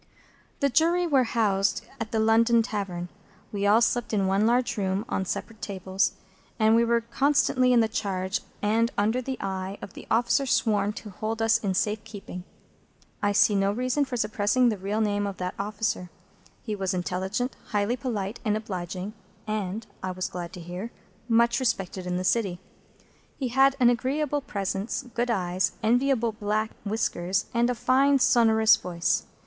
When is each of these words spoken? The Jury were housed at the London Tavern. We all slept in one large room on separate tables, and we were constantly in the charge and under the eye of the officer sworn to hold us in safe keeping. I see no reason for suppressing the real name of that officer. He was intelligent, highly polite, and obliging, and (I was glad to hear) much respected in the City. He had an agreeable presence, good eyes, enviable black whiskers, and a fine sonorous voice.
The 0.61 0.69
Jury 0.69 1.05
were 1.05 1.25
housed 1.25 1.85
at 1.99 2.11
the 2.11 2.17
London 2.17 2.63
Tavern. 2.63 3.09
We 3.51 3.67
all 3.67 3.81
slept 3.81 4.13
in 4.13 4.25
one 4.25 4.47
large 4.47 4.75
room 4.75 5.05
on 5.07 5.25
separate 5.25 5.61
tables, 5.61 6.13
and 6.57 6.75
we 6.75 6.83
were 6.83 7.01
constantly 7.01 7.71
in 7.71 7.81
the 7.81 7.87
charge 7.87 8.41
and 8.63 8.89
under 8.97 9.21
the 9.21 9.37
eye 9.39 9.77
of 9.79 9.93
the 9.93 10.07
officer 10.09 10.47
sworn 10.47 10.91
to 10.93 11.11
hold 11.11 11.39
us 11.39 11.59
in 11.59 11.75
safe 11.75 12.03
keeping. 12.03 12.43
I 13.21 13.31
see 13.31 13.53
no 13.53 13.71
reason 13.71 14.03
for 14.03 14.17
suppressing 14.17 14.69
the 14.69 14.77
real 14.79 15.01
name 15.01 15.27
of 15.27 15.37
that 15.37 15.53
officer. 15.59 16.09
He 16.63 16.75
was 16.75 16.95
intelligent, 16.95 17.55
highly 17.67 17.95
polite, 17.95 18.39
and 18.43 18.57
obliging, 18.57 19.13
and 19.45 19.85
(I 20.01 20.09
was 20.09 20.29
glad 20.29 20.51
to 20.53 20.59
hear) 20.61 20.89
much 21.29 21.59
respected 21.59 22.07
in 22.07 22.17
the 22.17 22.23
City. 22.23 22.59
He 23.37 23.49
had 23.49 23.75
an 23.79 23.91
agreeable 23.91 24.41
presence, 24.41 25.03
good 25.13 25.29
eyes, 25.29 25.73
enviable 25.83 26.31
black 26.31 26.71
whiskers, 26.85 27.45
and 27.53 27.69
a 27.69 27.75
fine 27.75 28.17
sonorous 28.17 28.75
voice. 28.77 29.25